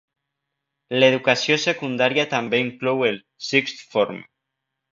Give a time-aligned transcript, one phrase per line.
[1.03, 4.21] L'educació secundària també inclou el 'sixth form'.